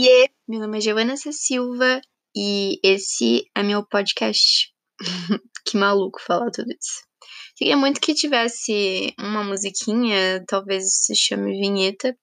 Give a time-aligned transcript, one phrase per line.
[0.00, 2.00] Oiê, meu nome é Giovana Silva
[2.34, 4.72] e esse é meu podcast.
[5.66, 7.02] que maluco falar tudo isso.
[7.54, 12.16] Queria muito que tivesse uma musiquinha, talvez se chame vinheta,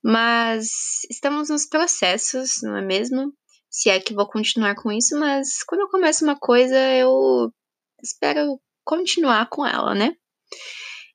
[0.00, 0.68] mas
[1.10, 3.34] estamos nos processos, não é mesmo?
[3.68, 7.52] Se é que vou continuar com isso, mas quando eu começo uma coisa, eu
[8.00, 10.14] espero continuar com ela, né?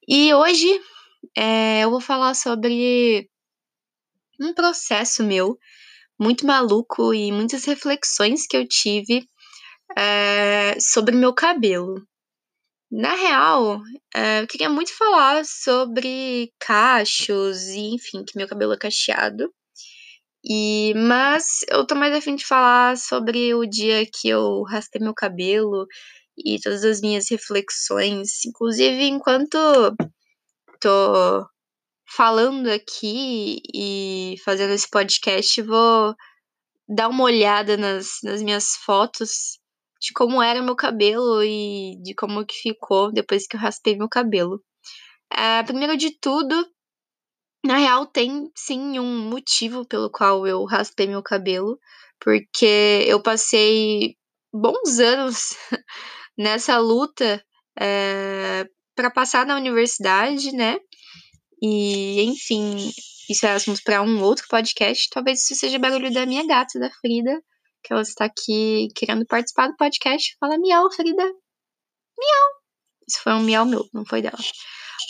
[0.05, 0.67] E hoje
[1.33, 3.29] é, eu vou falar sobre
[4.37, 5.57] um processo meu
[6.19, 9.27] muito maluco e muitas reflexões que eu tive
[9.97, 12.01] é, sobre meu cabelo.
[12.91, 13.81] Na real,
[14.15, 19.51] é, eu queria muito falar sobre cachos e, enfim, que meu cabelo é cacheado.
[20.45, 25.13] E, mas eu tô mais afim de falar sobre o dia que eu raspei meu
[25.13, 25.87] cabelo
[26.37, 29.57] e todas as minhas reflexões, inclusive enquanto
[30.79, 31.45] tô
[32.15, 36.15] falando aqui e fazendo esse podcast, vou
[36.87, 39.59] dar uma olhada nas, nas minhas fotos
[39.99, 44.09] de como era meu cabelo e de como que ficou depois que eu raspei meu
[44.09, 44.61] cabelo.
[45.31, 46.67] É, primeiro de tudo,
[47.65, 51.79] na real, tem sim um motivo pelo qual eu raspei meu cabelo,
[52.19, 54.15] porque eu passei
[54.53, 55.55] bons anos
[56.37, 57.43] nessa luta
[57.79, 60.77] é, para passar na universidade, né?
[61.65, 62.91] E, enfim,
[63.29, 65.07] isso é assunto para um outro podcast.
[65.09, 67.41] Talvez isso seja barulho da minha gata, da Frida,
[67.81, 70.35] que ela está aqui querendo participar do podcast.
[70.37, 71.23] Fala miau, Frida.
[71.23, 72.49] Miau.
[73.07, 74.37] Isso foi um miau meu, não foi dela.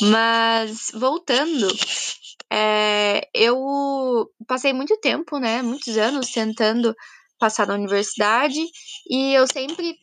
[0.02, 1.68] Mas, voltando,
[2.52, 6.96] é, eu passei muito tempo, né, muitos anos tentando
[7.40, 8.60] passar na universidade
[9.10, 9.96] e eu sempre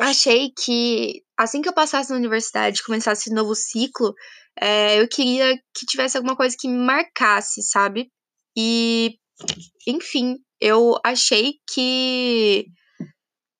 [0.00, 4.14] achei que assim que eu passasse na universidade, começasse esse novo ciclo,
[4.60, 8.10] é, eu queria que tivesse alguma coisa que me marcasse, sabe?
[8.56, 9.16] E,
[9.86, 12.66] enfim, eu achei que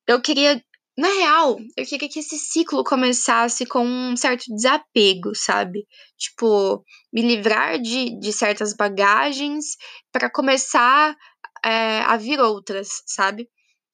[0.07, 0.61] eu queria.
[0.97, 5.85] Na real, eu queria que esse ciclo começasse com um certo desapego, sabe?
[6.17, 6.83] Tipo,
[7.13, 9.77] me livrar de, de certas bagagens
[10.11, 11.15] para começar
[11.63, 13.47] é, a vir outras, sabe?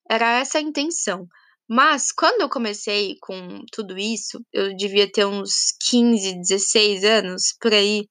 [0.09, 1.27] Era essa a intenção.
[1.67, 7.73] Mas quando eu comecei com tudo isso, eu devia ter uns 15, 16 anos por
[7.73, 8.07] aí,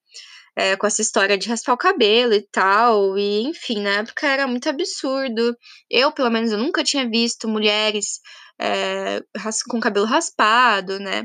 [0.56, 3.16] é, com essa história de raspar o cabelo e tal.
[3.18, 5.56] E enfim, na época era muito absurdo.
[5.90, 8.20] Eu, pelo menos, eu nunca tinha visto mulheres
[8.60, 9.20] é,
[9.68, 11.24] com cabelo raspado, né?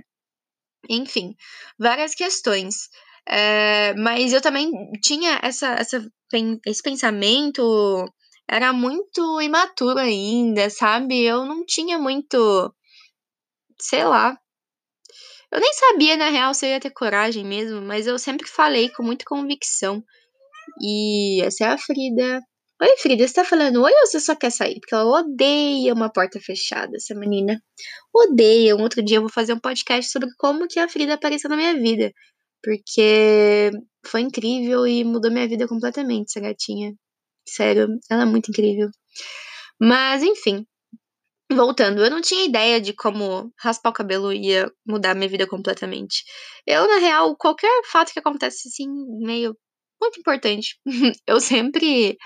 [0.90, 1.36] Enfim,
[1.80, 2.90] várias questões.
[3.28, 4.72] É, mas eu também
[5.04, 6.04] tinha essa, essa,
[6.66, 8.06] esse pensamento
[8.50, 11.24] era muito imaturo ainda, sabe?
[11.24, 12.74] Eu não tinha muito.
[13.80, 14.38] Sei lá.
[15.52, 18.90] Eu nem sabia, na real, se eu ia ter coragem mesmo, mas eu sempre falei
[18.90, 20.04] com muita convicção.
[20.82, 22.42] E essa é a Frida.
[22.82, 24.80] Oi, Frida, você tá falando oi ou você só quer sair?
[24.80, 27.62] Porque ela odeia uma porta fechada, essa menina.
[28.14, 28.76] Odeia.
[28.76, 31.58] Um outro dia eu vou fazer um podcast sobre como que a Frida apareceu na
[31.58, 32.12] minha vida.
[32.64, 33.72] Porque
[34.06, 36.94] foi incrível e mudou minha vida completamente, essa gatinha.
[37.50, 38.90] Sério, ela é muito incrível.
[39.80, 40.66] Mas, enfim.
[41.52, 46.24] Voltando, eu não tinha ideia de como raspar o cabelo ia mudar minha vida completamente.
[46.66, 48.88] Eu, na real, qualquer fato que acontece assim,
[49.20, 49.58] meio
[50.02, 50.78] muito importante,
[51.28, 52.18] eu sempre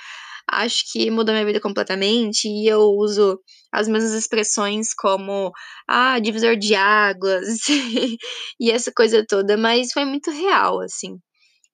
[0.52, 3.40] acho que mudou minha vida completamente e eu uso
[3.72, 5.52] as mesmas expressões como
[5.88, 7.60] ah, divisor de águas
[8.60, 11.18] e essa coisa toda, mas foi muito real, assim.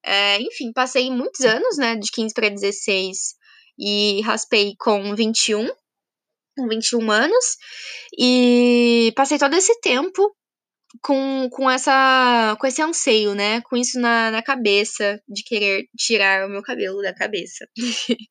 [0.04, 3.34] É, enfim, passei muitos anos, né, de 15 para 16,
[3.80, 5.68] e raspei com 21,
[6.56, 7.44] com 21 anos,
[8.18, 10.30] e passei todo esse tempo
[11.02, 13.60] com, com, essa, com esse anseio, né?
[13.62, 17.66] Com isso na, na cabeça, de querer tirar o meu cabelo da cabeça.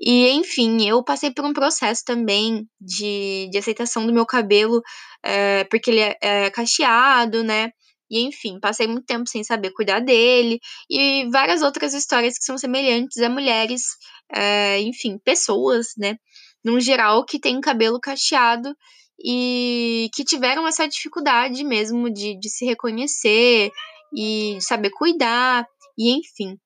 [0.00, 4.80] e, enfim, eu passei por um processo também de, de aceitação do meu cabelo,
[5.24, 7.70] é, porque ele é, é cacheado, né?
[8.10, 10.58] E enfim, passei muito tempo sem saber cuidar dele,
[10.90, 13.82] e várias outras histórias que são semelhantes a mulheres
[14.34, 16.16] é, enfim, pessoas, né,
[16.64, 18.74] num geral, que têm cabelo cacheado
[19.22, 23.70] e que tiveram essa dificuldade mesmo de, de se reconhecer
[24.14, 25.66] e de saber cuidar,
[25.98, 26.56] e enfim.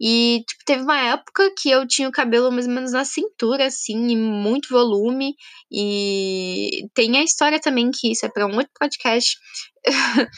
[0.00, 3.66] E tipo, teve uma época que eu tinha o cabelo mais ou menos na cintura,
[3.66, 5.34] assim, e muito volume.
[5.72, 9.36] E tem a história também, que isso é para um outro podcast,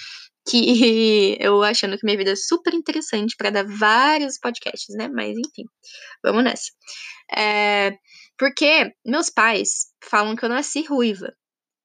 [0.49, 5.09] que eu achando que minha vida é super interessante para dar vários podcasts, né?
[5.09, 5.65] Mas enfim,
[6.23, 6.71] vamos nessa.
[7.37, 7.97] É,
[8.39, 11.33] porque meus pais falam que eu nasci ruiva.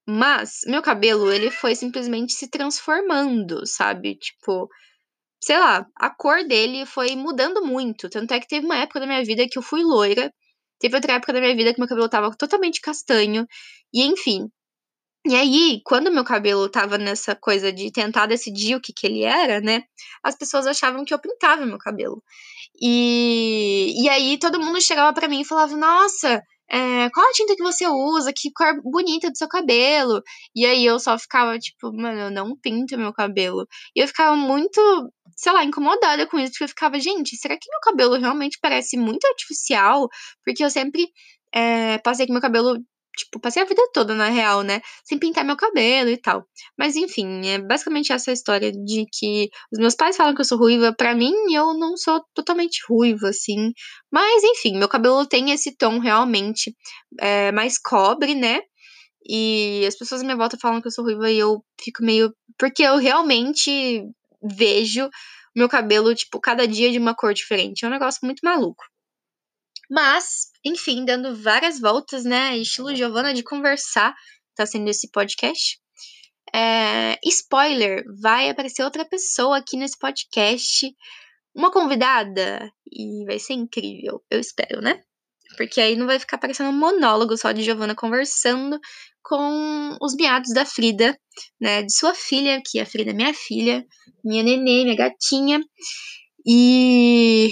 [0.08, 4.16] Mas meu cabelo, ele foi simplesmente se transformando, sabe?
[4.16, 4.68] Tipo,
[5.42, 8.10] sei lá, a cor dele foi mudando muito.
[8.10, 10.32] Tanto é que teve uma época da minha vida que eu fui loira
[10.84, 13.46] Teve outra época da minha vida que meu cabelo tava totalmente castanho.
[13.92, 14.48] E enfim.
[15.26, 19.22] E aí, quando meu cabelo tava nessa coisa de tentar decidir o que que ele
[19.22, 19.84] era, né?
[20.22, 22.22] As pessoas achavam que eu pintava meu cabelo.
[22.80, 27.56] E, e aí todo mundo chegava para mim e falava: Nossa, é, qual a tinta
[27.56, 28.32] que você usa?
[28.36, 30.22] Que cor bonita do seu cabelo.
[30.54, 33.66] E aí eu só ficava, tipo, mano, eu não pinto meu cabelo.
[33.96, 34.80] E eu ficava muito,
[35.36, 38.96] sei lá, incomodada com isso, porque eu ficava, gente, será que meu cabelo realmente parece
[38.98, 40.08] muito artificial?
[40.44, 41.08] Porque eu sempre
[41.54, 42.78] é, passei com meu cabelo
[43.16, 44.80] tipo, passei a vida toda, na real, né?
[45.04, 46.46] Sem pintar meu cabelo e tal.
[46.78, 50.58] Mas enfim, é basicamente essa história de que os meus pais falam que eu sou
[50.58, 50.94] ruiva.
[50.96, 53.72] Pra mim, eu não sou totalmente ruiva, assim.
[54.10, 56.74] Mas enfim, meu cabelo tem esse tom realmente
[57.20, 58.60] é, mais cobre, né?
[59.26, 62.34] E as pessoas à minha volta falam que eu sou ruiva e eu fico meio.
[62.58, 64.02] Porque eu realmente
[64.42, 65.08] vejo
[65.56, 67.84] meu cabelo, tipo, cada dia de uma cor diferente.
[67.84, 68.84] É um negócio muito maluco.
[69.90, 72.56] Mas, enfim, dando várias voltas, né?
[72.56, 74.14] Estilo Giovana de conversar,
[74.54, 75.78] tá sendo esse podcast.
[76.54, 80.90] É, spoiler, vai aparecer outra pessoa aqui nesse podcast.
[81.54, 82.70] Uma convidada.
[82.90, 85.00] E vai ser incrível, eu espero, né?
[85.56, 88.78] Porque aí não vai ficar parecendo um monólogo só de Giovana conversando
[89.22, 91.18] com os miados da Frida,
[91.60, 91.82] né?
[91.82, 93.84] De sua filha, que a Frida é minha filha,
[94.24, 95.60] minha nenê, minha gatinha.
[96.46, 97.50] E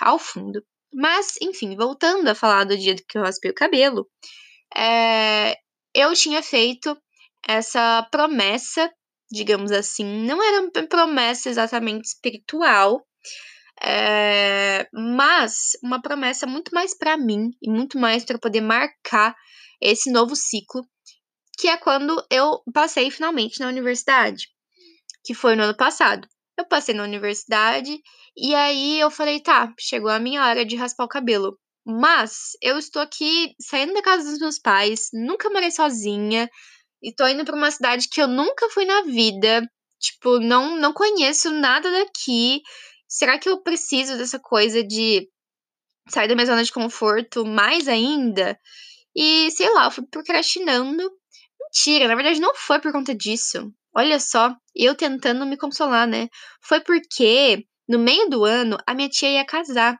[0.00, 0.62] ao fundo.
[0.98, 4.08] Mas, enfim, voltando a falar do dia que eu raspei o cabelo,
[4.74, 5.54] é,
[5.94, 6.96] eu tinha feito
[7.46, 8.90] essa promessa,
[9.30, 13.06] digamos assim, não era uma promessa exatamente espiritual,
[13.82, 19.36] é, mas uma promessa muito mais para mim e muito mais para poder marcar
[19.82, 20.80] esse novo ciclo,
[21.58, 24.48] que é quando eu passei finalmente na universidade,
[25.22, 26.26] que foi no ano passado.
[26.58, 27.98] Eu passei na universidade
[28.36, 31.58] e aí eu falei, tá, chegou a minha hora de raspar o cabelo.
[31.84, 36.48] Mas eu estou aqui saindo da casa dos meus pais, nunca morei sozinha
[37.02, 39.62] e tô indo para uma cidade que eu nunca fui na vida.
[40.00, 42.60] Tipo, não não conheço nada daqui.
[43.08, 45.28] Será que eu preciso dessa coisa de
[46.08, 48.58] sair da minha zona de conforto mais ainda?
[49.14, 51.02] E sei lá, eu fui procrastinando.
[51.72, 53.72] Mentira, na verdade não foi por conta disso.
[53.94, 56.28] Olha só, eu tentando me consolar, né?
[56.62, 59.98] Foi porque no meio do ano a minha tia ia casar.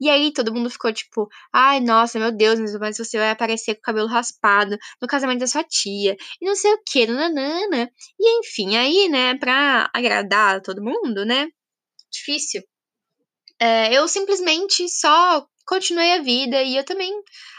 [0.00, 3.80] E aí todo mundo ficou tipo, ai, nossa, meu Deus, mas você vai aparecer com
[3.80, 6.16] o cabelo raspado no casamento da sua tia.
[6.40, 7.90] E não sei o que, nanana.
[8.18, 11.48] E enfim, aí, né, pra agradar todo mundo, né?
[12.12, 12.62] Difícil.
[13.60, 17.12] É, eu simplesmente só continuei a vida e eu também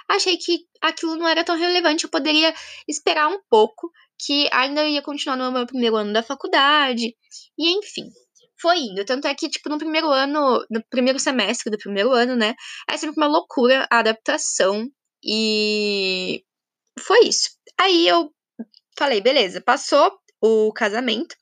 [0.09, 2.05] achei que aquilo não era tão relevante.
[2.05, 2.53] Eu poderia
[2.87, 7.15] esperar um pouco que ainda ia continuar no meu primeiro ano da faculdade.
[7.57, 8.09] E enfim,
[8.59, 9.05] foi indo.
[9.05, 12.55] Tanto é que, tipo, no primeiro ano, no primeiro semestre do primeiro ano, né?
[12.89, 14.87] É sempre uma loucura a adaptação.
[15.23, 16.43] E
[16.99, 17.49] foi isso.
[17.79, 18.33] Aí eu
[18.97, 20.11] falei, beleza, passou
[20.41, 21.35] o casamento.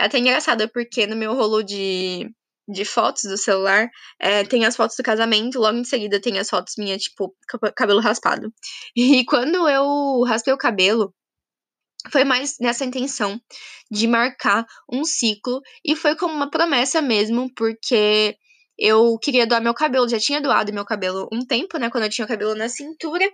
[0.00, 2.28] É até engraçado, porque no meu rolo de,
[2.68, 3.88] de fotos do celular,
[4.20, 7.34] é, tem as fotos do casamento, logo em seguida tem as fotos minhas, tipo,
[7.76, 8.52] cabelo raspado.
[8.96, 11.12] E quando eu raspei o cabelo,
[12.10, 13.40] foi mais nessa intenção
[13.90, 18.36] de marcar um ciclo e foi como uma promessa mesmo, porque
[18.78, 22.10] eu queria doar meu cabelo, já tinha doado meu cabelo um tempo, né, quando eu
[22.10, 23.24] tinha o cabelo na cintura,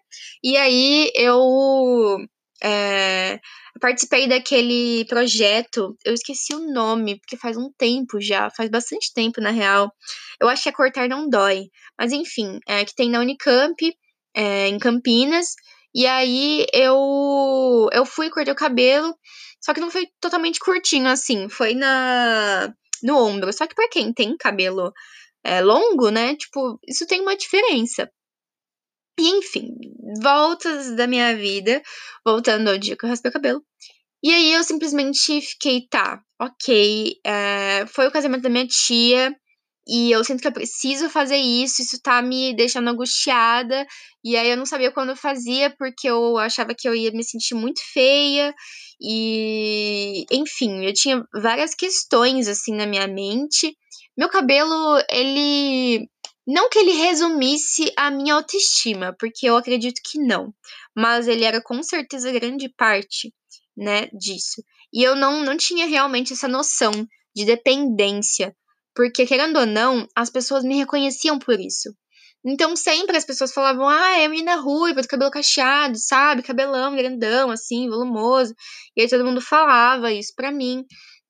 [0.45, 1.41] e aí eu
[2.63, 3.39] é,
[3.81, 9.41] participei daquele projeto, eu esqueci o nome, porque faz um tempo já, faz bastante tempo
[9.41, 9.91] na real.
[10.41, 11.67] Eu acho que é Cortar Não Dói,
[11.99, 13.77] mas enfim, é, que tem na Unicamp,
[14.35, 15.55] é, em Campinas,
[15.95, 19.15] e aí eu eu fui cortei o cabelo,
[19.61, 23.53] só que não foi totalmente curtinho assim, foi na no ombro.
[23.53, 24.93] Só que para quem tem cabelo
[25.45, 28.11] é, longo, né, tipo, isso tem uma diferença.
[29.21, 29.77] E enfim,
[30.23, 31.83] voltas da minha vida,
[32.25, 33.63] voltando ao dia que eu raspei o cabelo.
[34.23, 39.35] E aí eu simplesmente fiquei, tá, ok, é, foi o casamento da minha tia,
[39.93, 43.87] e eu sinto que eu preciso fazer isso, isso tá me deixando angustiada.
[44.23, 47.25] E aí eu não sabia quando eu fazia, porque eu achava que eu ia me
[47.25, 48.55] sentir muito feia.
[49.01, 53.77] E, enfim, eu tinha várias questões assim na minha mente.
[54.17, 56.09] Meu cabelo, ele.
[56.53, 60.53] Não que ele resumisse a minha autoestima, porque eu acredito que não.
[60.97, 63.33] Mas ele era com certeza grande parte,
[63.77, 64.63] né, disso.
[64.93, 66.91] E eu não, não tinha realmente essa noção
[67.35, 68.55] de dependência
[68.95, 71.95] porque, querendo ou não, as pessoas me reconheciam por isso.
[72.45, 76.43] Então, sempre as pessoas falavam, ah, é a menina ruiva, do cabelo cacheado, sabe?
[76.43, 78.55] Cabelão grandão, assim, volumoso.
[78.97, 80.85] E aí todo mundo falava isso pra mim.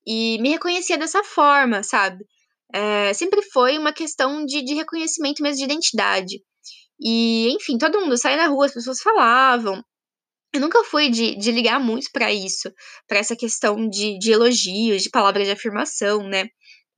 [0.07, 2.25] E me reconhecia dessa forma, sabe?
[2.73, 6.43] É, sempre foi uma questão de, de reconhecimento mesmo de identidade.
[7.01, 9.83] E, enfim, todo mundo saía na rua, as pessoas falavam.
[10.53, 12.73] Eu nunca fui de, de ligar muito para isso,
[13.09, 16.49] para essa questão de, de elogios, de palavras de afirmação, né?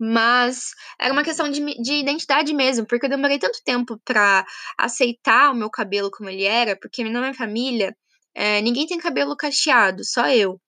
[0.00, 4.44] Mas era uma questão de, de identidade mesmo, porque eu demorei tanto tempo para
[4.78, 7.94] aceitar o meu cabelo como ele era, porque na minha família
[8.34, 10.60] é, ninguém tem cabelo cacheado, só eu.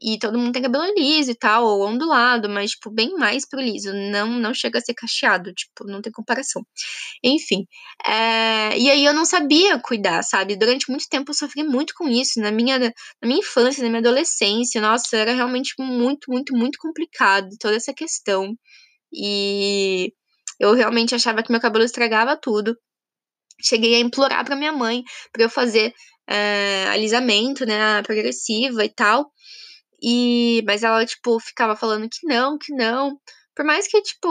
[0.00, 3.60] E todo mundo tem cabelo liso e tal, ou ondulado, mas, tipo, bem mais pro
[3.60, 3.92] liso.
[3.92, 6.62] Não, não chega a ser cacheado, tipo, não tem comparação.
[7.22, 7.66] Enfim.
[8.06, 10.56] É, e aí eu não sabia cuidar, sabe?
[10.56, 12.40] Durante muito tempo eu sofri muito com isso.
[12.40, 12.92] Na minha, na
[13.24, 18.54] minha infância, na minha adolescência, nossa, era realmente muito, muito, muito complicado toda essa questão.
[19.12, 20.12] E
[20.60, 22.76] eu realmente achava que meu cabelo estragava tudo.
[23.62, 25.02] Cheguei a implorar pra minha mãe
[25.32, 25.92] pra eu fazer
[26.28, 29.30] é, alisamento, né, progressiva e tal.
[30.02, 33.18] E, mas ela, tipo, ficava falando que não, que não.
[33.54, 34.28] Por mais que, tipo,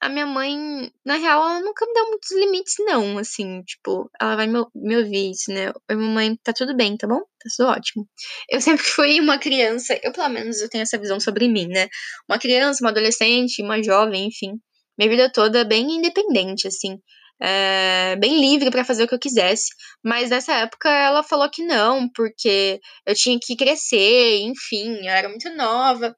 [0.00, 4.36] a minha mãe, na real, ela nunca me deu muitos limites, não, assim, tipo, ela
[4.36, 5.72] vai me, me ouvir isso, né?
[5.90, 7.20] Oi, mamãe, tá tudo bem, tá bom?
[7.20, 8.08] Tá tudo ótimo.
[8.50, 11.88] Eu sempre fui uma criança, eu pelo menos eu tenho essa visão sobre mim, né?
[12.28, 14.52] Uma criança, uma adolescente, uma jovem, enfim.
[14.98, 16.98] Minha vida toda bem independente, assim
[17.40, 19.70] é, bem livre para fazer o que eu quisesse.
[20.02, 25.28] Mas nessa época ela falou que não, porque eu tinha que crescer, enfim, eu era
[25.28, 26.14] muito nova.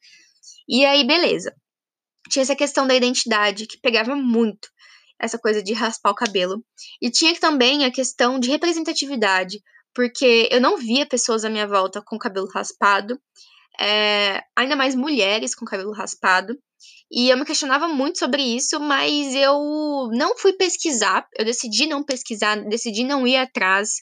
[0.68, 1.54] E aí, beleza.
[2.30, 4.68] Tinha essa questão da identidade que pegava muito
[5.20, 6.64] essa coisa de raspar o cabelo.
[7.02, 9.60] E tinha também a questão de representatividade,
[9.94, 13.20] porque eu não via pessoas à minha volta com cabelo raspado,
[13.80, 16.56] é, ainda mais mulheres com cabelo raspado.
[17.10, 21.26] E eu me questionava muito sobre isso, mas eu não fui pesquisar.
[21.38, 23.94] Eu decidi não pesquisar, decidi não ir atrás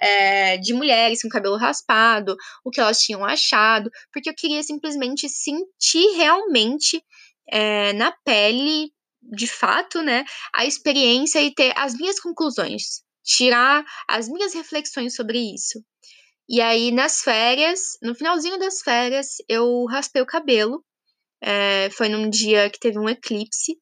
[0.00, 5.28] é, de mulheres com cabelo raspado, o que elas tinham achado, porque eu queria simplesmente
[5.28, 7.02] sentir realmente
[7.50, 8.90] é, na pele,
[9.22, 10.24] de fato, né,
[10.54, 15.82] a experiência e ter as minhas conclusões, tirar as minhas reflexões sobre isso.
[16.48, 20.84] E aí, nas férias, no finalzinho das férias, eu raspei o cabelo
[21.44, 23.76] é, foi num dia que teve um eclipse.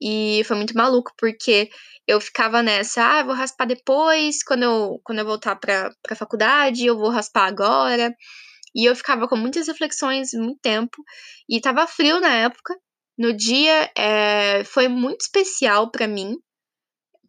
[0.00, 1.70] E foi muito maluco, porque
[2.06, 6.86] eu ficava nessa, ah, vou raspar depois, quando eu, quando eu voltar pra, pra faculdade,
[6.86, 8.14] eu vou raspar agora.
[8.74, 11.02] E eu ficava com muitas reflexões, muito tempo.
[11.48, 12.76] E tava frio na época.
[13.16, 16.36] No dia, é, foi muito especial para mim.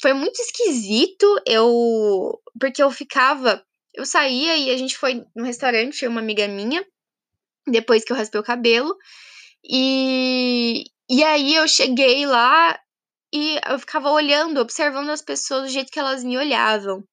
[0.02, 2.42] Foi muito esquisito, eu.
[2.60, 3.64] Porque eu ficava.
[3.94, 6.86] Eu saía e a gente foi num restaurante, uma amiga minha,
[7.68, 8.94] depois que eu raspei o cabelo.
[9.70, 12.78] E, e aí eu cheguei lá
[13.34, 17.04] e eu ficava olhando, observando as pessoas do jeito que elas me olhavam.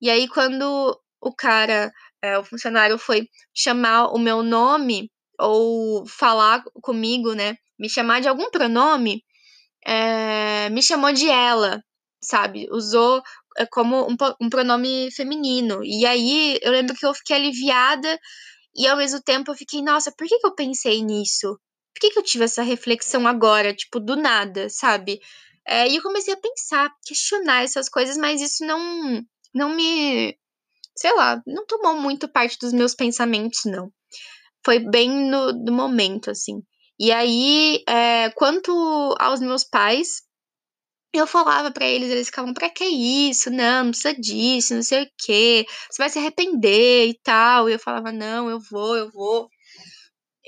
[0.00, 6.62] E aí, quando o cara, é, o funcionário, foi chamar o meu nome ou falar
[6.82, 7.56] comigo, né?
[7.78, 9.22] Me chamar de algum pronome,
[9.86, 11.82] é, me chamou de ela,
[12.22, 12.68] sabe?
[12.70, 13.22] Usou
[13.58, 15.82] é, como um, um pronome feminino.
[15.84, 18.18] E aí eu lembro que eu fiquei aliviada
[18.74, 21.58] e ao mesmo tempo eu fiquei, nossa, por que, que eu pensei nisso?
[21.96, 25.18] Por que, que eu tive essa reflexão agora, tipo, do nada, sabe?
[25.66, 29.22] É, e eu comecei a pensar, questionar essas coisas, mas isso não,
[29.54, 30.36] não me.
[30.94, 33.90] Sei lá, não tomou muito parte dos meus pensamentos, não.
[34.64, 36.62] Foi bem no, no momento, assim.
[37.00, 38.72] E aí, é, quanto
[39.18, 40.22] aos meus pais,
[41.14, 43.50] eu falava para eles, eles ficavam, pra que isso?
[43.50, 45.64] Não, não precisa disso, não sei o quê.
[45.90, 47.70] Você vai se arrepender e tal.
[47.70, 49.48] E eu falava, não, eu vou, eu vou.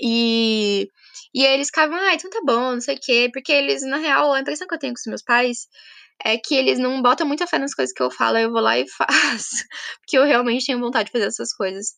[0.01, 0.89] E
[1.35, 3.31] e aí eles ficavam, ah, então tá bom, não sei o quê.
[3.33, 5.69] Porque eles, na real, a impressão que eu tenho com os meus pais
[6.25, 8.79] é que eles não botam muita fé nas coisas que eu falo, eu vou lá
[8.79, 9.65] e faço.
[10.01, 11.95] Porque eu realmente tenho vontade de fazer essas coisas.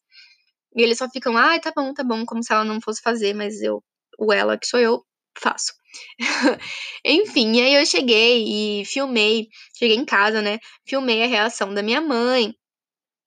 [0.76, 3.34] E eles só ficam, ah, tá bom, tá bom, como se ela não fosse fazer,
[3.34, 3.82] mas eu,
[4.18, 5.04] o ela que sou eu,
[5.38, 5.72] faço.
[7.04, 10.58] Enfim, aí eu cheguei e filmei, cheguei em casa, né?
[10.86, 12.54] Filmei a reação da minha mãe,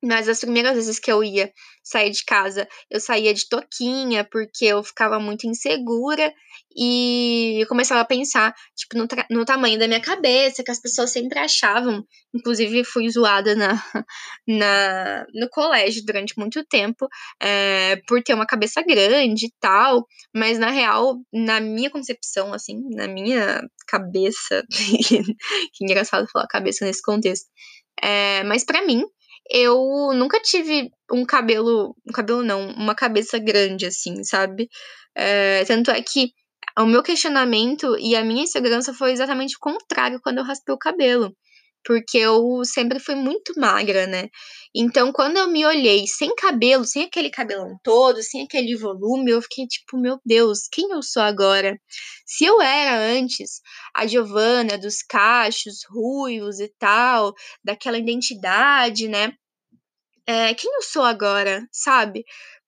[0.04, 4.66] mas as primeiras vezes que eu ia sair de casa, eu saía de toquinha, porque
[4.66, 6.34] eu ficava muito insegura
[6.76, 11.12] e eu começava a pensar, tipo, no, no tamanho da minha cabeça, que as pessoas
[11.12, 12.04] sempre achavam.
[12.34, 13.74] Inclusive, fui zoada na,
[14.48, 17.08] na, no colégio durante muito tempo
[17.42, 20.06] é, por ter uma cabeça grande e tal,
[20.36, 24.64] mas na real, na minha concepção, assim, na minha cabeça,
[25.74, 27.48] que engraçado falar cabeça nesse contexto,
[28.02, 29.04] é, mas para mim,
[29.50, 34.70] eu nunca tive um cabelo, um cabelo não, uma cabeça grande, assim, sabe?
[35.16, 36.32] É, tanto é que
[36.80, 40.78] o meu questionamento e a minha insegurança foi exatamente o contrário quando eu raspei o
[40.78, 41.36] cabelo.
[41.86, 44.30] Porque eu sempre fui muito magra, né?
[44.76, 49.42] Então, quando eu me olhei sem cabelo, sem aquele cabelão todo, sem aquele volume, eu
[49.42, 51.80] fiquei tipo, meu Deus, quem eu sou agora?
[52.26, 53.62] Se eu era antes
[53.96, 59.34] a Giovana dos cachos ruivos e tal, daquela identidade, né?
[60.26, 62.24] É, quem eu sou agora, sabe?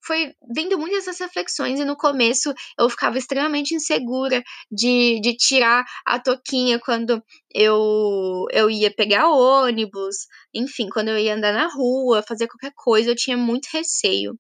[0.06, 5.84] Foi vendo muitas essas reflexões e no começo eu ficava extremamente insegura de, de tirar
[6.06, 7.22] a toquinha quando
[7.54, 13.12] eu, eu ia pegar ônibus, enfim, quando eu ia andar na rua, fazer qualquer coisa,
[13.12, 14.38] eu tinha muito receio.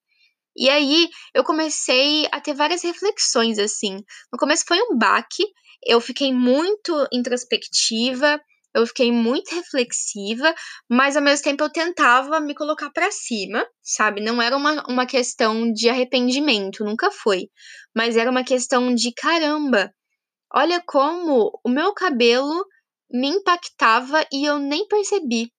[0.57, 3.98] E aí eu comecei a ter várias reflexões assim.
[4.31, 5.43] No começo foi um baque,
[5.86, 8.39] eu fiquei muito introspectiva,
[8.75, 10.53] eu fiquei muito reflexiva,
[10.89, 14.20] mas ao mesmo tempo eu tentava me colocar para cima, sabe?
[14.20, 17.48] Não era uma, uma questão de arrependimento, nunca foi.
[17.96, 19.89] Mas era uma questão de caramba,
[20.53, 22.65] olha como o meu cabelo
[23.10, 25.50] me impactava e eu nem percebi.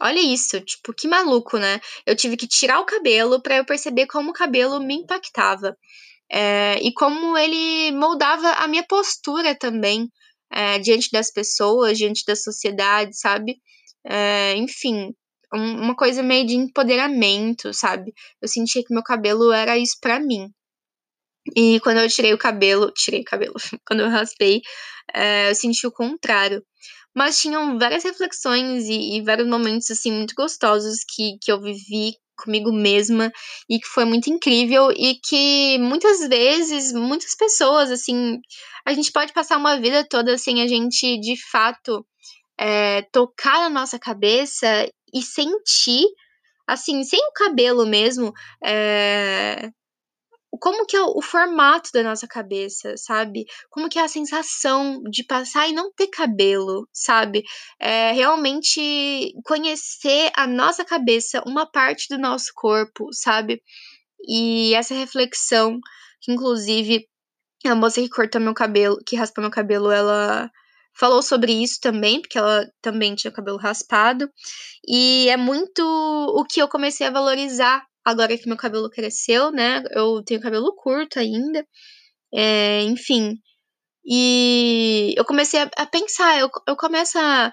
[0.00, 1.80] Olha isso, tipo, que maluco, né?
[2.04, 5.76] Eu tive que tirar o cabelo para eu perceber como o cabelo me impactava.
[6.30, 10.08] É, e como ele moldava a minha postura também
[10.52, 13.56] é, diante das pessoas, diante da sociedade, sabe?
[14.04, 15.14] É, enfim,
[15.54, 18.12] um, uma coisa meio de empoderamento, sabe?
[18.40, 20.48] Eu sentia que meu cabelo era isso para mim.
[21.56, 23.54] E quando eu tirei o cabelo, tirei o cabelo,
[23.86, 24.62] quando eu raspei,
[25.14, 26.64] é, eu senti o contrário.
[27.14, 32.16] Mas tinham várias reflexões e, e, vários momentos, assim, muito gostosos que, que eu vivi
[32.36, 33.30] comigo mesma
[33.68, 38.38] e que foi muito incrível e que muitas vezes, muitas pessoas, assim,
[38.86, 42.04] a gente pode passar uma vida toda sem a gente de fato
[42.58, 46.04] é, tocar na nossa cabeça e sentir,
[46.66, 48.32] assim, sem o cabelo mesmo,
[48.64, 49.70] é,
[50.58, 53.44] como que é o, formato da nossa cabeça, sabe?
[53.70, 57.42] Como que é a sensação de passar e não ter cabelo, sabe?
[57.80, 63.62] É realmente conhecer a nossa cabeça, uma parte do nosso corpo, sabe?
[64.28, 65.78] E essa reflexão,
[66.20, 67.06] que inclusive
[67.64, 70.50] a moça que cortou meu cabelo, que raspou meu cabelo, ela
[70.94, 74.28] falou sobre isso também, porque ela também tinha cabelo raspado.
[74.86, 79.82] E é muito o que eu comecei a valorizar agora que meu cabelo cresceu, né?
[79.92, 81.66] Eu tenho cabelo curto ainda.
[82.34, 83.38] É, enfim.
[84.04, 87.52] E eu comecei a, a, pensar, eu, eu começo a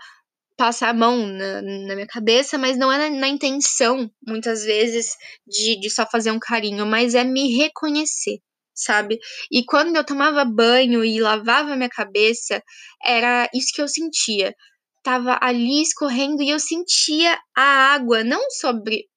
[0.58, 5.12] passar a mão na, na minha cabeça, mas não é na, na, intenção, muitas vezes,
[5.48, 8.40] de, de só fazer um carinho, mas é me reconhecer
[8.80, 9.20] sabe?
[9.52, 12.64] E quando eu tomava banho e lavava minha cabeça,
[13.04, 14.56] era isso que eu sentia.
[15.04, 19.09] Tava ali escorrendo e eu sentia a água, não sobre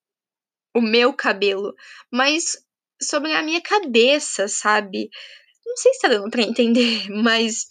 [0.75, 1.75] o meu cabelo,
[2.11, 2.57] mas
[3.01, 5.09] sobre a minha cabeça, sabe?
[5.67, 7.67] Não sei se tá dando pra entender, mas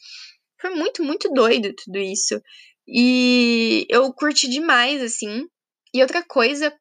[0.60, 2.42] foi muito, muito doido tudo isso.
[2.88, 5.48] E eu curti demais, assim.
[5.94, 6.74] E outra coisa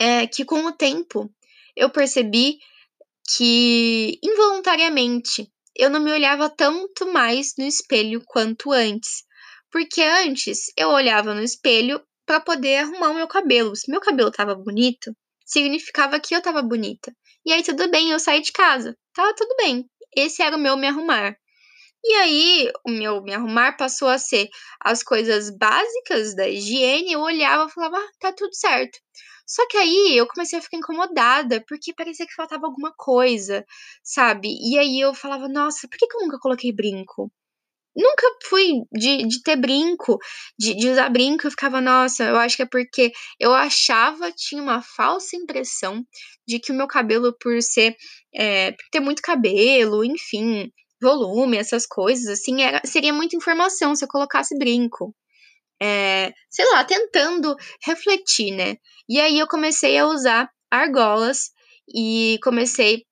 [0.00, 1.30] é que com o tempo
[1.76, 2.58] eu percebi
[3.36, 9.24] que involuntariamente eu não me olhava tanto mais no espelho quanto antes.
[9.70, 13.74] Porque antes eu olhava no espelho para poder arrumar o meu cabelo.
[13.74, 17.10] Se meu cabelo tava bonito, significava que eu tava bonita.
[17.44, 18.94] E aí tudo bem, eu saí de casa.
[19.14, 19.88] Tava tudo bem.
[20.14, 21.34] Esse era o meu me arrumar.
[22.04, 27.12] E aí, o meu me arrumar passou a ser as coisas básicas da higiene.
[27.12, 28.98] Eu olhava e falava, ah, tá tudo certo.
[29.46, 33.64] Só que aí eu comecei a ficar incomodada, porque parecia que faltava alguma coisa,
[34.02, 34.50] sabe?
[34.62, 37.32] E aí eu falava, nossa, por que, que eu nunca coloquei brinco?
[37.98, 40.18] Nunca fui de, de ter brinco,
[40.58, 41.46] de, de usar brinco.
[41.46, 46.04] Eu ficava, nossa, eu acho que é porque eu achava, tinha uma falsa impressão
[46.46, 47.96] de que o meu cabelo, por ser,
[48.34, 50.70] é, por ter muito cabelo, enfim,
[51.02, 55.14] volume, essas coisas, assim, era, seria muita informação se eu colocasse brinco
[55.80, 58.76] é, sei lá, tentando refletir, né?
[59.08, 61.50] E aí eu comecei a usar argolas
[61.94, 63.04] e comecei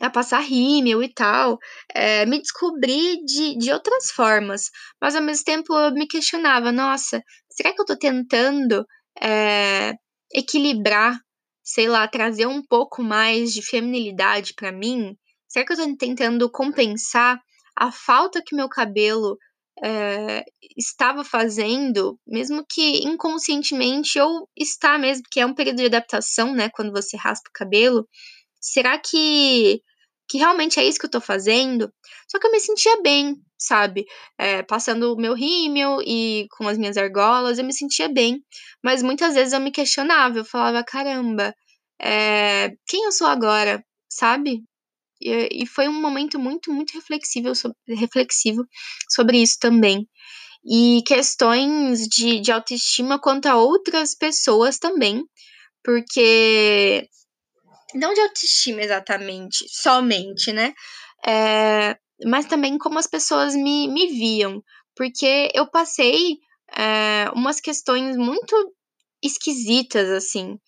[0.00, 1.58] a passar rímel e tal,
[1.94, 7.22] é, me descobri de, de outras formas, mas ao mesmo tempo eu me questionava, nossa,
[7.50, 8.86] será que eu tô tentando
[9.20, 9.92] é,
[10.32, 11.18] equilibrar,
[11.62, 15.16] sei lá, trazer um pouco mais de feminilidade para mim?
[15.46, 17.38] Será que eu tô tentando compensar
[17.76, 19.36] a falta que meu cabelo
[19.84, 20.44] é,
[20.76, 26.68] estava fazendo, mesmo que inconscientemente, ou está mesmo, que é um período de adaptação, né?
[26.70, 28.06] Quando você raspa o cabelo.
[28.62, 29.82] Será que,
[30.28, 31.92] que realmente é isso que eu tô fazendo?
[32.30, 34.06] Só que eu me sentia bem, sabe?
[34.38, 38.42] É, passando o meu rímel e com as minhas argolas, eu me sentia bem.
[38.84, 41.54] Mas muitas vezes eu me questionava, eu falava, caramba,
[42.00, 44.62] é, quem eu sou agora, sabe?
[45.20, 47.52] E, e foi um momento muito, muito reflexivo,
[47.88, 48.64] reflexivo
[49.10, 50.08] sobre isso também.
[50.64, 55.24] e questões de, de autoestima quanto a outras pessoas também,
[55.84, 57.08] porque.
[57.94, 60.74] Não de autoestima exatamente, somente, né?
[61.26, 64.62] É, mas também como as pessoas me, me viam,
[64.96, 66.38] porque eu passei
[66.76, 68.54] é, umas questões muito
[69.22, 70.58] esquisitas, assim,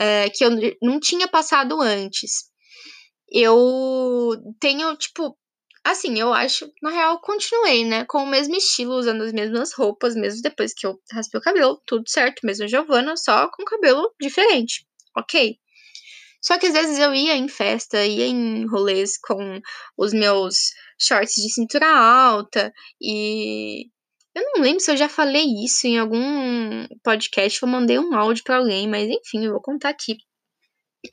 [0.00, 0.50] é, que eu
[0.82, 2.50] não tinha passado antes.
[3.30, 4.30] Eu
[4.60, 5.36] tenho, tipo,
[5.84, 10.14] assim, eu acho, na real, continuei, né, com o mesmo estilo, usando as mesmas roupas,
[10.16, 14.86] mesmo depois que eu raspei o cabelo, tudo certo, mesmo Giovana, só com cabelo diferente,
[15.16, 15.58] ok?
[16.42, 19.60] Só que às vezes eu ia em festa, ia em rolês com
[19.96, 23.86] os meus shorts de cintura alta e
[24.34, 28.42] eu não lembro se eu já falei isso em algum podcast ou mandei um áudio
[28.44, 30.16] para alguém, mas enfim, eu vou contar aqui.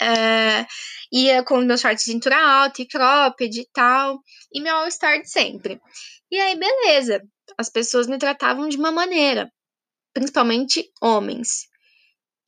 [0.01, 0.65] É,
[1.11, 4.19] ia com meus shorts de cintura alta e cropped e tal,
[4.53, 5.81] e meu all-star de sempre.
[6.31, 7.21] E aí, beleza,
[7.57, 9.51] as pessoas me tratavam de uma maneira,
[10.13, 11.68] principalmente homens.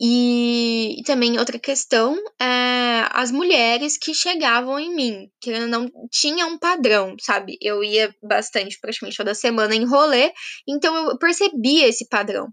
[0.04, 6.48] E, e também outra questão é as mulheres que chegavam em mim, que não tinha
[6.48, 7.56] um padrão, sabe?
[7.62, 10.32] Eu ia bastante, praticamente toda semana em rolê,
[10.68, 12.48] então eu percebia esse padrão.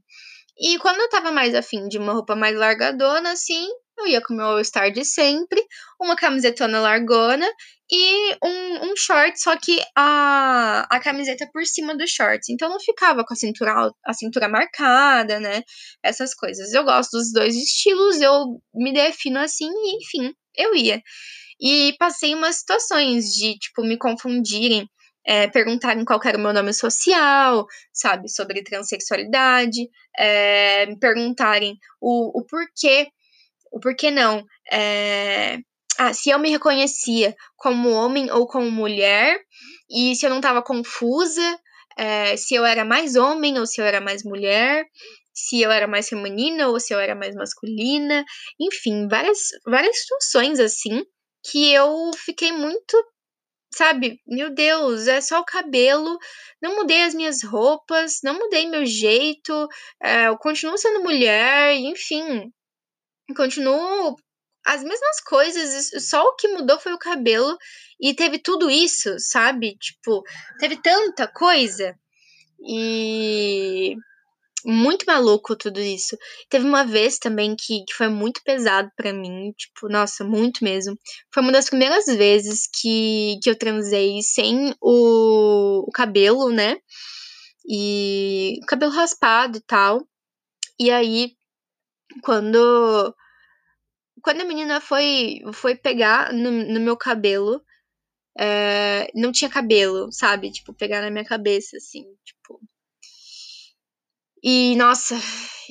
[0.60, 3.66] E quando eu tava mais afim de uma roupa mais largadona, assim,
[3.98, 5.64] eu ia com o meu All-Star de sempre,
[5.98, 7.48] uma camisetona largona
[7.90, 12.48] e um, um short, só que a, a camiseta por cima do shorts.
[12.48, 15.62] Então não ficava com a cintura, a cintura marcada, né?
[16.02, 16.72] Essas coisas.
[16.72, 21.02] Eu gosto dos dois estilos, eu me defino assim, e enfim, eu ia.
[21.60, 24.88] E passei umas situações de, tipo, me confundirem.
[25.26, 29.86] É, perguntarem qual era o meu nome social, sabe, sobre transexualidade,
[30.18, 33.08] é, me perguntarem o, o porquê
[33.72, 34.44] o porquê não.
[34.70, 35.58] É...
[35.98, 39.40] Ah, se eu me reconhecia como homem ou como mulher,
[39.90, 41.58] e se eu não estava confusa,
[41.96, 44.86] é, se eu era mais homem ou se eu era mais mulher,
[45.34, 48.24] se eu era mais feminina ou se eu era mais masculina,
[48.60, 51.04] enfim, várias, várias situações assim
[51.50, 52.96] que eu fiquei muito,
[53.74, 56.18] sabe, meu Deus, é só o cabelo,
[56.62, 59.68] não mudei as minhas roupas, não mudei meu jeito,
[60.02, 62.52] é, eu continuo sendo mulher, enfim,
[63.36, 64.16] continuo
[64.68, 67.56] as mesmas coisas, só o que mudou foi o cabelo
[67.98, 69.76] e teve tudo isso, sabe?
[69.78, 70.22] Tipo,
[70.58, 71.98] teve tanta coisa
[72.60, 73.96] e
[74.66, 76.18] muito maluco tudo isso.
[76.50, 80.98] Teve uma vez também que, que foi muito pesado para mim, tipo, nossa, muito mesmo.
[81.32, 86.76] Foi uma das primeiras vezes que, que eu transei sem o, o cabelo, né?
[87.66, 90.06] E cabelo raspado e tal.
[90.78, 91.32] E aí,
[92.22, 93.14] quando
[94.22, 97.62] quando a menina foi, foi pegar no, no meu cabelo,
[98.38, 100.50] é, não tinha cabelo, sabe?
[100.52, 102.60] Tipo, pegar na minha cabeça, assim, tipo.
[104.42, 105.16] E, nossa,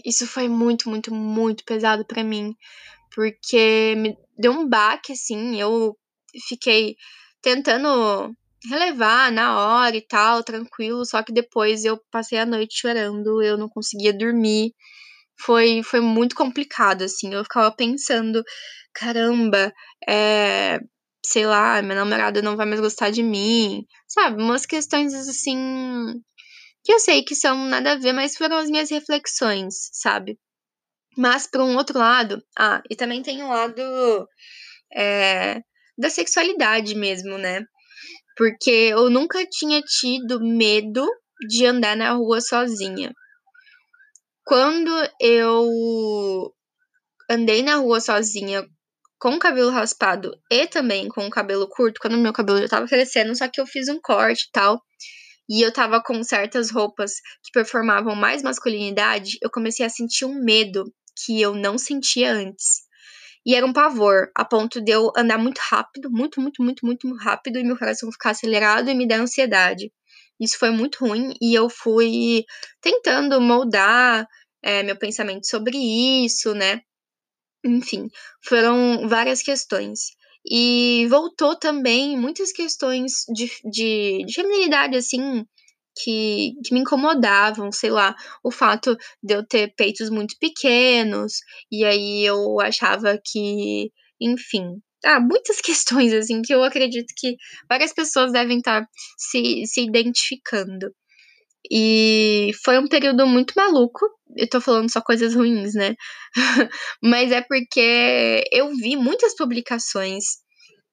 [0.05, 2.55] isso foi muito, muito, muito pesado para mim.
[3.15, 5.59] Porque me deu um baque, assim.
[5.59, 5.97] Eu
[6.47, 6.95] fiquei
[7.41, 8.35] tentando
[8.69, 11.05] relevar na hora e tal, tranquilo.
[11.05, 14.73] Só que depois eu passei a noite chorando, eu não conseguia dormir
[15.39, 17.33] foi, foi muito complicado, assim.
[17.33, 18.43] Eu ficava pensando,
[18.93, 19.71] caramba,
[20.07, 20.79] é,
[21.25, 24.41] sei lá, minha namorada não vai mais gostar de mim, sabe?
[24.41, 26.13] Umas questões assim
[26.83, 30.39] que eu sei que são nada a ver, mas foram as minhas reflexões, sabe?
[31.17, 34.27] Mas, por um outro lado, ah, e também tem o lado
[34.95, 35.59] é,
[35.97, 37.61] da sexualidade mesmo, né?
[38.37, 41.05] Porque eu nunca tinha tido medo
[41.49, 43.11] de andar na rua sozinha.
[44.47, 46.53] Quando eu
[47.29, 48.65] andei na rua sozinha
[49.19, 52.87] com o cabelo raspado e também com o cabelo curto, quando meu cabelo já tava
[52.87, 54.81] crescendo, só que eu fiz um corte e tal,
[55.49, 60.41] e eu tava com certas roupas que performavam mais masculinidade, eu comecei a sentir um
[60.41, 60.85] medo
[61.25, 62.83] que eu não sentia antes.
[63.45, 67.13] E era um pavor, a ponto de eu andar muito rápido, muito, muito, muito, muito
[67.17, 69.91] rápido, e meu coração ficar acelerado e me dar ansiedade.
[70.39, 72.43] Isso foi muito ruim e eu fui
[72.81, 74.27] tentando moldar
[74.63, 75.77] é, meu pensamento sobre
[76.25, 76.81] isso, né?
[77.65, 78.07] Enfim,
[78.43, 80.11] foram várias questões.
[80.49, 85.45] E voltou também muitas questões de, de, de feminilidade, assim,
[86.01, 91.39] que, que, me incomodavam, sei lá, o fato de eu ter peitos muito pequenos,
[91.71, 97.35] e aí eu achava que, enfim, ah, muitas questões, assim, que eu acredito que
[97.69, 98.85] várias pessoas devem estar
[99.17, 100.91] se, se identificando.
[101.71, 104.05] E foi um período muito maluco.
[104.35, 105.95] Eu tô falando só coisas ruins, né?
[107.03, 110.23] Mas é porque eu vi muitas publicações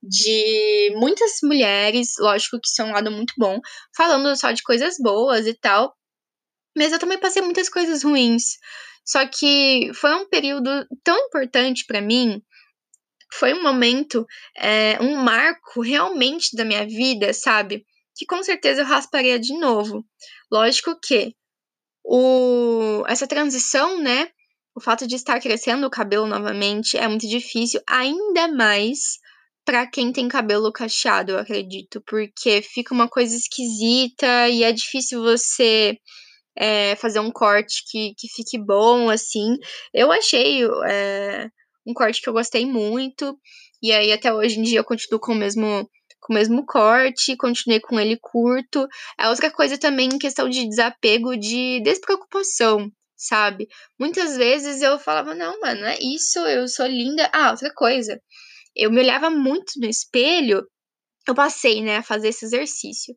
[0.02, 3.58] de muitas mulheres, lógico que são um lado muito bom,
[3.96, 5.94] falando só de coisas boas e tal.
[6.76, 8.58] Mas eu também passei muitas coisas ruins.
[9.04, 12.42] Só que foi um período tão importante para mim.
[13.38, 17.84] Foi um momento, é, um marco realmente da minha vida, sabe?
[18.16, 20.04] Que com certeza eu rasparia de novo.
[20.50, 21.34] Lógico que
[22.04, 24.28] o, essa transição, né?
[24.76, 29.18] O fato de estar crescendo o cabelo novamente é muito difícil, ainda mais
[29.64, 35.22] para quem tem cabelo cacheado, eu acredito, porque fica uma coisa esquisita e é difícil
[35.22, 35.96] você
[36.56, 39.56] é, fazer um corte que, que fique bom, assim.
[39.92, 41.48] Eu achei é,
[41.86, 43.38] um corte que eu gostei muito,
[43.82, 45.88] e aí até hoje em dia eu continuo com o mesmo
[46.20, 48.88] com o mesmo corte, continuei com ele curto.
[49.18, 53.68] É outra coisa também em questão de desapego, de despreocupação, sabe?
[54.00, 57.30] Muitas vezes eu falava, não, mano, é isso, eu sou linda.
[57.30, 58.18] Ah, outra coisa,
[58.74, 60.66] eu me olhava muito no espelho,
[61.28, 63.14] eu passei, né, a fazer esse exercício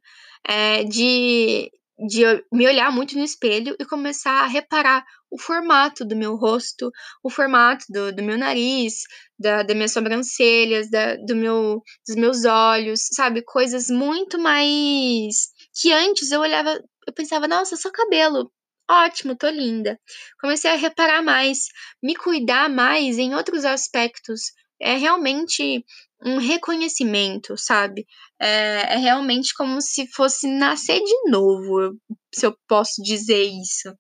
[0.48, 6.16] é, de, de me olhar muito no espelho e começar a reparar o formato do
[6.16, 6.92] meu rosto,
[7.24, 9.02] o formato do, do meu nariz,
[9.38, 13.42] da, das minhas sobrancelhas, da, do meu, dos meus olhos, sabe?
[13.42, 18.52] Coisas muito mais que antes eu olhava, eu pensava, nossa, só cabelo.
[18.90, 20.00] Ótimo, tô linda.
[20.40, 21.68] Comecei a reparar mais,
[22.02, 24.54] me cuidar mais em outros aspectos.
[24.80, 25.84] É realmente
[26.24, 28.06] um reconhecimento, sabe?
[28.40, 31.98] É, é, realmente como se fosse nascer de novo,
[32.34, 33.94] se eu posso dizer isso.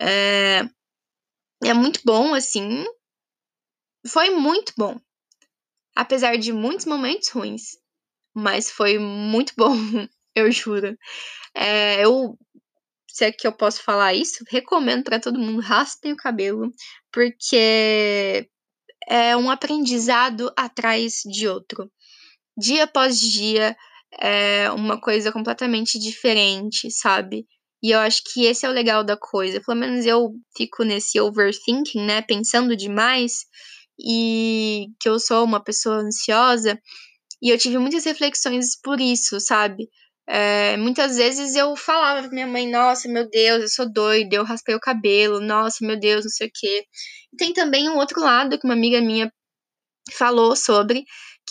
[0.00, 0.62] É,
[1.64, 2.84] é muito bom, assim.
[4.06, 5.00] Foi muito bom.
[5.96, 7.78] Apesar de muitos momentos ruins.
[8.34, 9.72] Mas foi muito bom,
[10.34, 10.96] eu juro.
[11.54, 12.38] É, eu,
[13.10, 16.70] se é que eu posso falar isso, recomendo para todo mundo, raspem o cabelo,
[17.12, 18.48] porque
[19.08, 21.90] é um aprendizado atrás de outro.
[22.56, 23.76] Dia após dia
[24.20, 27.46] é uma coisa completamente diferente, sabe?
[27.82, 29.60] E eu acho que esse é o legal da coisa.
[29.64, 32.20] Pelo menos eu fico nesse overthinking, né?
[32.22, 33.46] Pensando demais.
[33.98, 36.78] E que eu sou uma pessoa ansiosa.
[37.40, 39.88] E eu tive muitas reflexões por isso, sabe?
[40.30, 44.44] É, muitas vezes eu falava pra minha mãe, nossa, meu Deus, eu sou doida, eu
[44.44, 46.84] raspei o cabelo, nossa, meu Deus, não sei o quê.
[47.32, 49.32] E tem também um outro lado que uma amiga minha
[50.12, 51.04] falou sobre,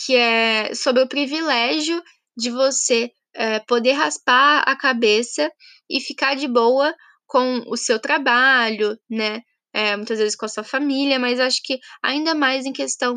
[0.04, 2.02] que é sobre o privilégio
[2.36, 5.50] de você é, poder raspar a cabeça
[5.90, 6.94] e ficar de boa
[7.26, 9.42] com o seu trabalho, né?
[9.72, 13.14] É, muitas vezes com a sua família, mas acho que ainda mais em questão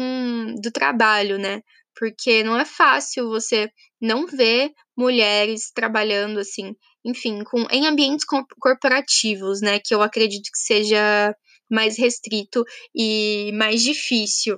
[0.62, 1.62] do trabalho, né?
[1.98, 6.76] Porque não é fácil você não ver mulheres trabalhando assim,
[7.06, 8.26] enfim, com, em ambientes
[8.60, 9.80] corporativos, né?
[9.80, 11.36] Que eu acredito que seja
[11.70, 12.64] mais restrito
[12.96, 14.58] e mais difícil.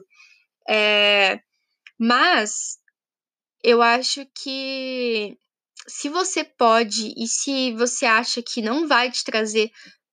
[0.69, 1.39] É,
[1.99, 2.77] mas
[3.63, 5.37] eu acho que
[5.87, 9.69] se você pode e se você acha que não vai te trazer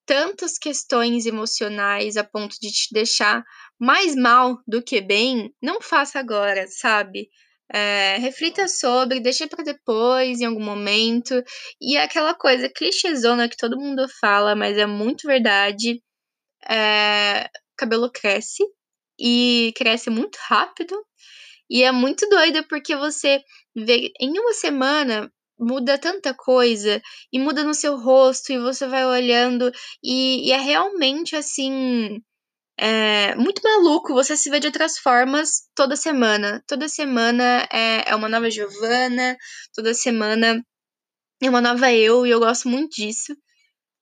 [0.06, 3.44] tantas questões emocionais a ponto de te deixar
[3.80, 7.28] mais mal do que bem, não faça agora, sabe?
[7.72, 11.42] É, reflita sobre, deixe para depois, em algum momento.
[11.80, 16.02] E é aquela coisa clichêzona que todo mundo fala, mas é muito verdade.
[16.68, 18.62] É, cabelo cresce
[19.18, 20.96] e cresce muito rápido.
[21.70, 23.42] E é muito doido porque você
[23.74, 27.00] vê em uma semana muda tanta coisa
[27.32, 29.70] e muda no seu rosto e você vai olhando
[30.02, 32.20] e, e é realmente assim
[32.82, 36.64] é muito maluco você se vê de outras formas toda semana.
[36.66, 39.36] Toda semana é, é uma nova Giovana,
[39.74, 40.64] toda semana
[41.42, 43.36] é uma nova eu, e eu gosto muito disso.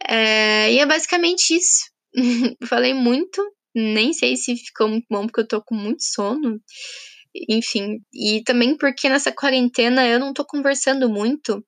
[0.09, 1.91] É, e é basicamente isso.
[2.69, 3.43] Falei muito,
[3.75, 6.61] nem sei se ficou muito bom, porque eu tô com muito sono.
[7.49, 11.65] Enfim, e também porque nessa quarentena eu não tô conversando muito.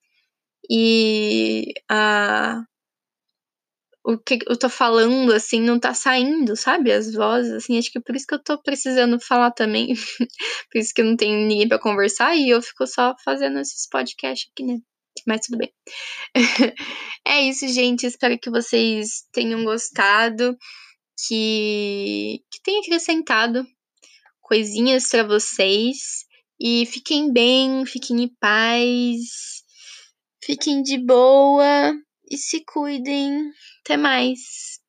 [0.70, 2.62] E a,
[4.14, 6.92] o que eu tô falando, assim, não tá saindo, sabe?
[6.92, 9.94] As vozes, assim, acho que é por isso que eu tô precisando falar também.
[10.70, 13.88] por isso que eu não tenho ninguém para conversar e eu fico só fazendo esses
[13.88, 14.79] podcasts aqui, né?
[15.27, 15.73] Mas tudo bem.
[17.27, 18.07] é isso, gente.
[18.07, 20.57] Espero que vocês tenham gostado,
[21.27, 23.64] que, que tenha acrescentado
[24.40, 26.25] coisinhas para vocês.
[26.61, 29.62] E fiquem bem, fiquem em paz,
[30.42, 31.94] fiquem de boa
[32.31, 33.53] e se cuidem.
[33.85, 34.80] Até mais!